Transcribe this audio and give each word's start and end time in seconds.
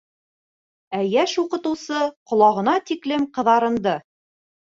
Ә 0.99 1.01
йәш 1.09 1.33
уҡытыусы 1.41 1.99
ҡолағына 2.31 2.75
тиклем 2.91 3.27
ҡыҙарынды. 3.37 3.95